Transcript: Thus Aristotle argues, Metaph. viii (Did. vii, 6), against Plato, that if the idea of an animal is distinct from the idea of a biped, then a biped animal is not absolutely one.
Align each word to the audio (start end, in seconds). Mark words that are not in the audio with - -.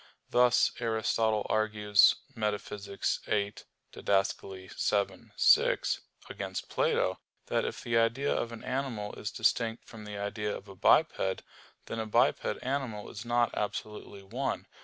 Thus 0.31 0.71
Aristotle 0.79 1.45
argues, 1.47 2.15
Metaph. 2.35 2.69
viii 3.27 3.53
(Did. 3.91 4.25
vii, 4.41 5.31
6), 5.35 6.01
against 6.27 6.69
Plato, 6.69 7.19
that 7.45 7.65
if 7.65 7.83
the 7.83 7.99
idea 7.99 8.33
of 8.33 8.51
an 8.51 8.63
animal 8.63 9.13
is 9.13 9.29
distinct 9.29 9.85
from 9.87 10.05
the 10.05 10.17
idea 10.17 10.57
of 10.57 10.67
a 10.67 10.75
biped, 10.75 11.17
then 11.85 11.99
a 11.99 12.07
biped 12.07 12.43
animal 12.63 13.11
is 13.11 13.23
not 13.25 13.53
absolutely 13.53 14.23
one. 14.23 14.65